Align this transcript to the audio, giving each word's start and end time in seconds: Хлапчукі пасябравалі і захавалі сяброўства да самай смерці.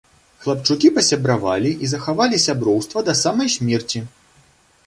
Хлапчукі 0.43 0.89
пасябравалі 0.95 1.71
і 1.87 1.89
захавалі 1.93 2.41
сяброўства 2.47 3.07
да 3.11 3.19
самай 3.23 3.55
смерці. 3.59 3.99